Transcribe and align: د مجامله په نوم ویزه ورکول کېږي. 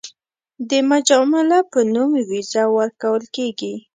د 0.69 0.71
مجامله 0.91 1.59
په 1.71 1.79
نوم 1.93 2.11
ویزه 2.29 2.63
ورکول 2.77 3.23
کېږي. 3.35 3.73